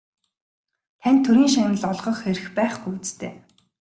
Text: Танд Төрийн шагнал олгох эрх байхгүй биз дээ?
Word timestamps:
Танд 1.01 1.19
Төрийн 1.25 1.49
шагнал 1.53 1.83
олгох 1.91 2.19
эрх 2.31 2.45
байхгүй 2.57 2.93
биз 2.99 3.11
дээ? 3.21 3.33